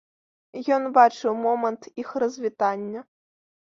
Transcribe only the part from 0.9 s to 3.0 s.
бачыў момант іх развітання.